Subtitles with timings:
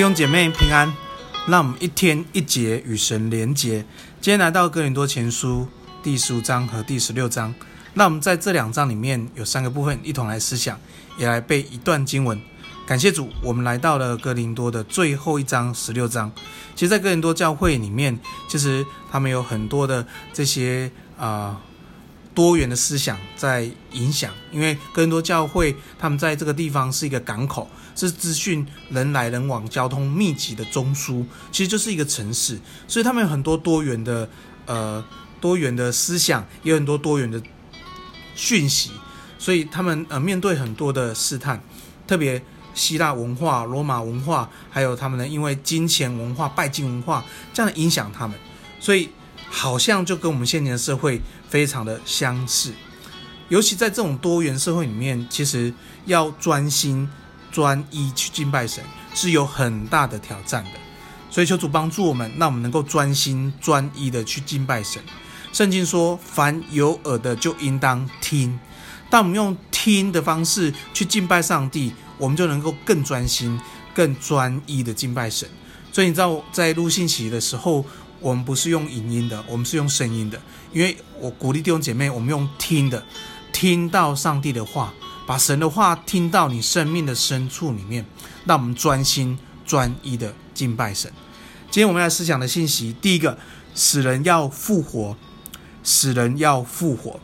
[0.00, 0.90] 弟兄姐妹平安，
[1.46, 3.84] 让我们一天一节与神连结。
[4.18, 5.68] 今天来到哥林多前书
[6.02, 7.54] 第十五章和第十六章，
[7.92, 10.80] 那我们在这两章里面有三个部分一同来思想，
[11.18, 12.40] 也来背一段经文。
[12.86, 16.32] 感谢主，我们来到了哥林多的最后一章十六章。
[16.74, 21.60] 其实，在哥林多教会里面，其实他们有很多的这些啊。
[22.40, 31.22] 多元的思想在影响，因为更多教会他们在这个地方是一个港口，是资讯人来人往、交通密集的中枢，
[31.52, 32.58] 其实就是一个城市，
[32.88, 34.26] 所以他们有很多多元的
[34.64, 35.04] 呃
[35.38, 37.42] 多元的思想，也有很多多元的
[38.34, 38.92] 讯息，
[39.38, 41.62] 所以他们呃面对很多的试探，
[42.06, 48.34] 特别希腊文化、罗马文化，还有他们呢因为金钱文化、拜金文化这样的影响他们，
[48.80, 49.10] 所以。
[49.52, 52.72] 好像就跟我们现在的社会非常的相似，
[53.48, 55.74] 尤其在这种多元社会里面，其实
[56.06, 57.10] 要专心
[57.50, 60.70] 专一去敬拜神是有很大的挑战的。
[61.28, 65.02] 所以求主帮助我们，让我们能够专心专一的去敬拜神。
[65.52, 68.56] 圣经说：“凡有耳的就应当听。”
[69.10, 73.60] 当我们用听的方式去敬拜上帝，我们就能够更专心、
[73.92, 75.48] 更专一的敬拜神。
[75.90, 77.84] 所以你知道，在录信息的时候。
[78.20, 80.40] 我们不是用影音的，我们是用声音的。
[80.72, 83.02] 因为我鼓励弟兄姐妹，我们用听的，
[83.52, 84.92] 听到上帝的话，
[85.26, 88.04] 把神的话听到你生命的深处里面，
[88.44, 91.10] 让我们专心专一的敬拜神。
[91.70, 93.38] 今天我们来思想的信息，第一个，
[93.74, 95.16] 死人要复活，
[95.82, 97.18] 死人要复活。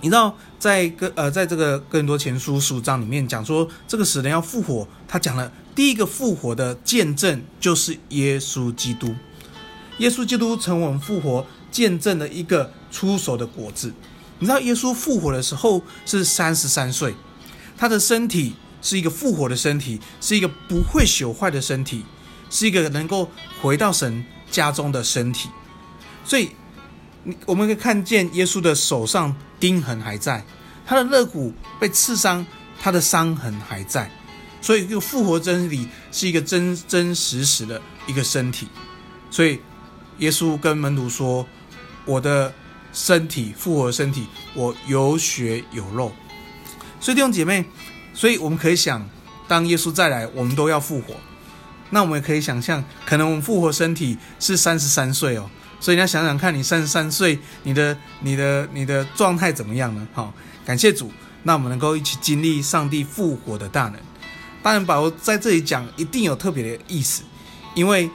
[0.00, 9.14] 你知道，在跟呃，在这个更多前书十五章里面讲说，这个死人要复活，他讲了第一个复活的见证就是耶稣基督。
[9.98, 13.92] 耶稣基督成我们复活见证的一个出手的果子。
[14.40, 17.14] 你知道，耶稣复活的时候是三十三岁，
[17.76, 22.04] 他的身体是一个复活的身体，是一个不会朽坏的身体，
[22.50, 23.30] 是一个能够
[23.62, 25.48] 回到神家中的身体。
[26.24, 26.50] 所以，
[27.46, 30.44] 我们可以看见耶稣的手上钉痕还在，
[30.84, 32.44] 他的肋骨被刺伤，
[32.80, 34.10] 他的伤痕还在。
[34.60, 38.66] 所以，这个复活真理是一个真真实实的一个身体。
[39.30, 39.60] 所以。
[40.18, 41.46] 耶稣跟门徒说
[42.04, 42.52] ：“我的
[42.92, 46.12] 身体复活身体，我有血有肉。”
[47.00, 47.64] 所以弟兄姐妹，
[48.14, 49.08] 所以我们可以想，
[49.48, 51.14] 当耶稣再来，我们都要复活。
[51.90, 55.50] 那我们也可以想象，可能我们复活身体是三十三岁哦。
[55.80, 60.08] 所以你要想想看，你三十三岁，你的、你的、你的状态怎么样呢？
[60.14, 60.32] 好，
[60.64, 61.10] 感谢主，
[61.42, 63.94] 那我们能够一起经历上帝复活的大能。
[64.62, 67.22] 当然，保罗在这里讲，一定有特别的意思，
[67.74, 68.08] 因为。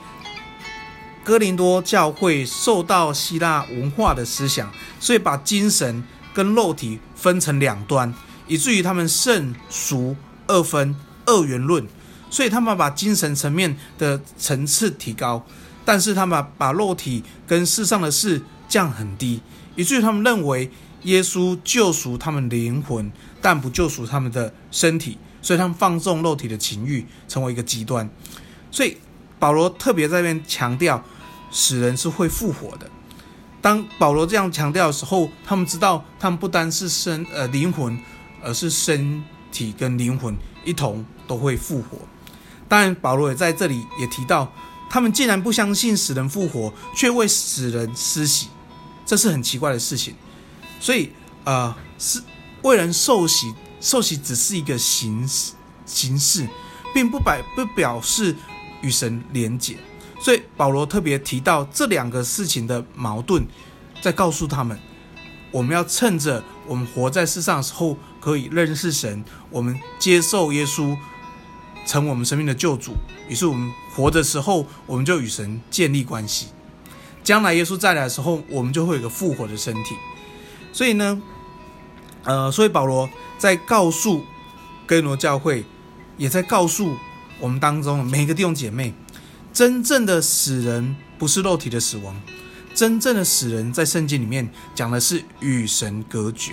[1.22, 8.12] 哥林多教会受到希腊文化的思想，所以把精神跟肉体分成两端，
[8.48, 10.16] 以至于他们圣俗
[10.46, 11.86] 二分、二元论。
[12.30, 15.44] 所以他们把精神层面的层次提高，
[15.84, 19.42] 但是他们把肉体跟世上的事降很低，
[19.76, 20.70] 以至于他们认为
[21.02, 25.18] 耶稣救赎他们灵魂，但不救赎他们的身体。
[25.42, 28.08] 所以他们放纵肉体的情欲，成为一个极端。
[28.70, 28.96] 所以。
[29.40, 31.02] 保罗特别在那边强调，
[31.50, 32.88] 死人是会复活的。
[33.62, 37.98] 当保罗这样强调的时候，他们知道他们不单是身呃灵魂，
[38.42, 41.98] 而是身体跟灵魂一同都会复活。
[42.68, 44.52] 当然，保罗也在这里也提到，
[44.88, 48.48] 他们竟然不相信死人复活，却为死人施洗，
[49.04, 50.14] 这是很奇怪的事情。
[50.78, 51.10] 所以，
[51.44, 52.22] 呃，是
[52.62, 55.52] 为人受洗，受洗只是一个形式
[55.84, 56.46] 形式，
[56.94, 58.36] 并不摆不表示。
[58.82, 59.76] 与神连结，
[60.20, 63.46] 所以保罗特别提到这两个事情的矛盾，
[64.00, 64.78] 在告诉他们，
[65.50, 70.96] 我们要趁着我们活在世上的时候，可以认识神，我们接受耶稣
[71.86, 72.94] 成我们生命的救主。
[73.28, 76.48] 于是我们活的时候，我们就与神建立关系。
[77.22, 79.94] 将来耶稣再来的时候，我们就会有个复活的身体。
[80.72, 81.20] 所以呢，
[82.24, 83.08] 呃，所以保罗
[83.38, 84.24] 在告诉
[84.86, 85.64] 哥罗教会，
[86.16, 86.96] 也在告诉。
[87.40, 88.92] 我们当中每一个弟兄姐妹，
[89.52, 92.14] 真正的死人不是肉体的死亡，
[92.74, 96.52] 真正的死人在圣经里面讲的是与神隔绝。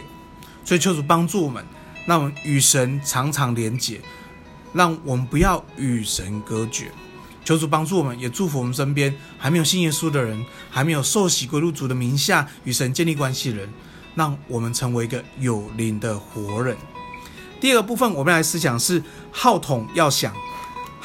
[0.63, 1.66] 所以求主帮助我们，
[2.06, 4.00] 让我们与神常常连结，
[4.74, 6.92] 让我们不要与神隔绝。
[7.44, 13.69] 求主帮助我们，也祝福我们身边还没有信耶稣的人，还没有受洗归入主的名下与神建立关系的人，
[14.16, 16.75] 让我们成为一个有灵的活人。
[17.60, 19.01] 第二个部分，我们来思想是
[19.31, 20.34] 号筒要响。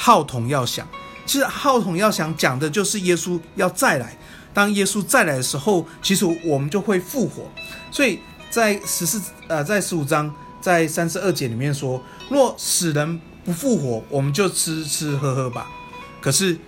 [0.05, 0.85] 号筒要响，
[1.25, 4.19] 其实号筒要响讲的就是耶稣要再来。
[4.53, 7.49] 当耶稣再来的时候，其实我们就会复活。
[7.93, 8.19] 所以
[8.51, 15.71] 在十四呃，在十五章在三十二节里面说：若死人不复活，我们就吃吃喝喝吧。
[16.21, 16.59] 可是，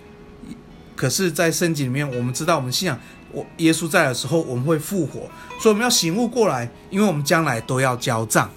[0.95, 2.97] 可是在圣经里面，我们知道我们信仰
[3.33, 5.29] 我耶稣在的时候，我们会复活，
[5.59, 8.49] 所以我们要醒悟过来，因为我们将来都要交账。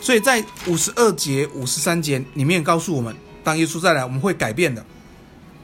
[0.00, 3.14] 所以在五十二节、五十三节里面告诉我们，
[3.46, 4.84] 当耶稣再来，我们会改变的，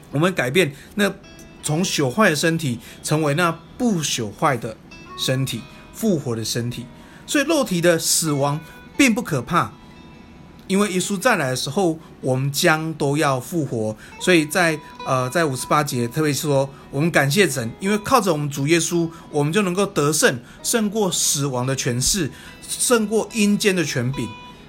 [0.09, 1.13] 我们改变那
[1.61, 4.77] 从朽坏的身体，成为那不朽坏的
[5.19, 5.59] 身体，
[5.93, 6.85] 复活的身体。
[7.27, 8.57] 所以肉体的死亡
[8.95, 9.73] 并不可怕。
[10.67, 22.31] 因为耶稣再来的时候，我们将都要复活，所以在呃，在五十八节特别是说，我们感谢神，因为靠着我们主耶稣，我们就能够得胜，胜过死亡的权势，
[22.65, 24.25] 胜过阴间的权柄，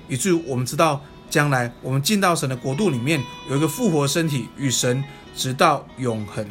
[0.09, 1.01] 以至于我们知道
[1.35, 3.21] 将来我们进到神的国度里面，
[3.51, 5.03] 有一个复活身体，与神
[5.35, 6.47] 直到永恒。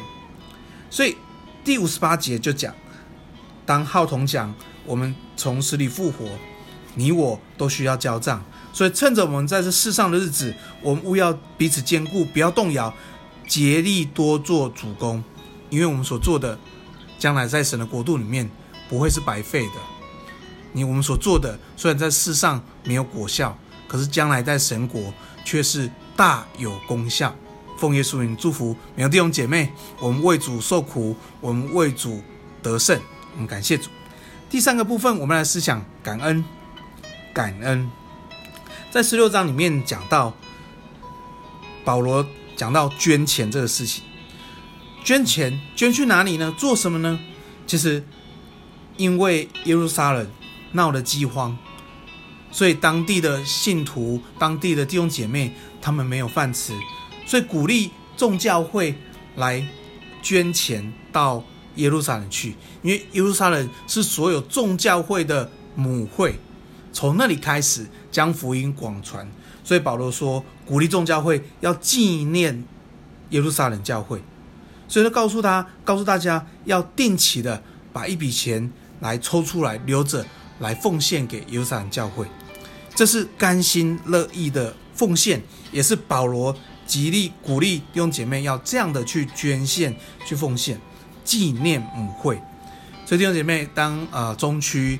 [0.89, 1.15] 所以
[1.63, 2.75] 第五十八节就讲，
[3.65, 4.53] 当浩同讲，
[4.85, 6.25] 我们从死里复活，
[6.95, 8.43] 你我都需要交账。
[8.73, 12.93] 所以，趁着我们在这世上的日子，我们务要彼此坚固，不要动摇，
[13.47, 15.23] 竭力多做主工，
[15.69, 16.59] 因为我们所做的，
[17.17, 18.51] 将来在神的国度里面
[18.89, 19.75] 不会是白费的。
[20.73, 23.57] 你我们所做的，虽然在世上没有果效，
[23.87, 25.13] 可是将来在神国
[25.45, 27.35] 却是大有功效。
[27.77, 32.21] 奉耶稣名祝福每个弟兄姐妹，我们为主受苦，我们为主
[32.61, 32.99] 得胜，
[33.33, 33.89] 我们感谢主。
[34.49, 36.45] 第三个部分，我们来思想感恩，
[37.33, 37.89] 感恩。
[38.91, 40.33] 在十六章里面讲到，
[41.83, 42.25] 保罗
[42.55, 44.03] 讲到捐钱这个事情，
[45.03, 46.53] 捐钱捐去哪里呢？
[46.57, 47.19] 做什么呢？
[47.65, 48.05] 其实
[48.95, 50.29] 因为耶路撒冷
[50.73, 51.57] 闹了饥荒，
[52.53, 55.51] 所以当地的信徒、当地的弟兄姐妹
[55.81, 56.71] 他们没有饭吃，
[57.25, 58.95] 所以鼓励众教会
[59.35, 59.65] 来
[60.21, 61.43] 捐钱到
[61.75, 66.39] 耶路撒冷去，因为耶路撒冷是所有众教会的母会。
[66.93, 69.27] 从那里开始将福音广传，
[69.63, 72.63] 所以保罗说鼓励众教会要纪念
[73.31, 74.21] 耶路撒冷教会，
[74.87, 80.23] 所以他告诉他告诉大家要定期的把一笔钱来抽出来留着
[80.59, 82.27] 来奉献给耶路撒冷教会，
[82.95, 85.41] 这是甘心乐意的奉献，
[85.71, 86.55] 也是保罗
[86.85, 89.95] 极力鼓励弟兄姐妹要这样的去捐献
[90.25, 90.79] 去奉献
[91.23, 92.41] 纪念母会。
[93.05, 94.99] 所以弟兄姐妹当呃中区。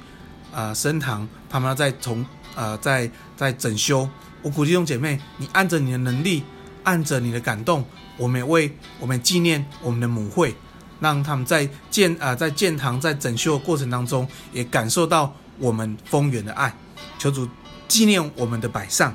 [0.56, 2.24] 呃，神堂他们要在从
[2.54, 4.07] 呃，在在整修。
[4.44, 6.44] 我鼓励弟兄姐妹，你按着你的能力，
[6.84, 7.84] 按着你的感动，
[8.18, 10.54] 我们也为我们纪念我们的母会，
[11.00, 16.72] 让他们在建啊、在建堂在整修的过程当中，也感受到我们丰原的爱。
[17.18, 17.50] 求主
[17.88, 19.14] 纪念我们的摆上。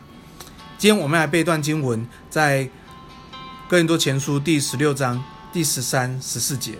[0.76, 2.68] 今天我们来背一段经文，在
[3.68, 5.22] 哥林多前书第十六章
[5.52, 6.78] 第十三、十四节。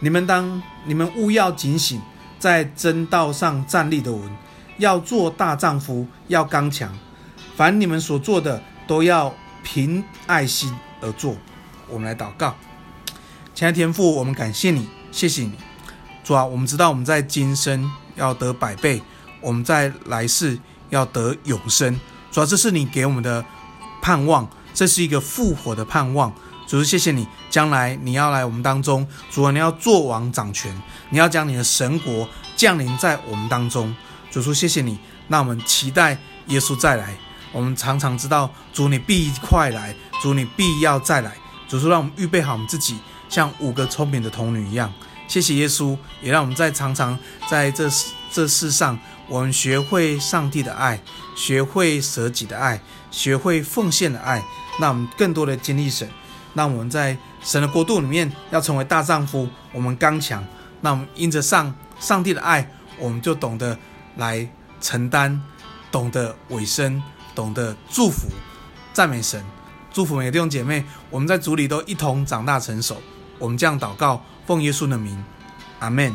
[0.00, 2.00] 你们当你们务要警醒。
[2.36, 4.30] 在真道上站立的稳，
[4.76, 6.94] 要做大丈夫，要刚强。
[7.56, 10.70] 凡你们所做的，都要凭爱心
[11.00, 11.34] 而做。
[11.88, 12.54] 我们来祷告，
[13.54, 15.52] 亲爱天父，我们感谢你，谢谢你，
[16.22, 19.00] 主啊，我们知道我们在今生要得百倍，
[19.44, 20.58] 我们在来世
[20.88, 22.00] 要得永生。
[22.32, 23.44] 主要，这是你给我们的
[24.00, 26.32] 盼望，这是一个复活的盼望。
[26.66, 30.74] 主，谢谢你，将来你要来我们当中，主啊，你要做王掌权，
[31.10, 33.94] 你要将你的神国降临在我们当中。
[34.30, 34.98] 主说，谢谢你，
[35.28, 37.14] 那我们期待耶稣再来。
[37.52, 41.36] 我们常常知道，主你必快来，主你必要再来。
[41.68, 42.98] 主说，让我们预备好我们自己，
[43.28, 44.92] 像五个聪明的童女一样。
[45.28, 47.16] 谢谢耶稣，也让我们在常常
[47.48, 47.88] 在这
[48.32, 51.00] 这世上，我们学会上帝的爱，
[51.36, 54.42] 学会舍己的爱，学会奉献的爱，
[54.78, 56.08] 那我们更多的经历神。
[56.54, 60.44] 让我们在神的国度里面要成为大丈夫，我们刚强。
[60.82, 63.76] 那我们因着上上帝的爱，我们就懂得
[64.16, 64.48] 来
[64.80, 65.40] 承担，
[65.90, 67.02] 懂得委身，
[67.34, 68.28] 懂得祝福，
[68.92, 69.44] 赞美神，
[69.92, 70.84] 祝福每个弟兄姐妹。
[71.10, 73.02] 我们在主里都一同长大成熟。
[73.40, 75.24] 我们这样祷告，奉耶稣的名，
[75.80, 76.14] 阿门。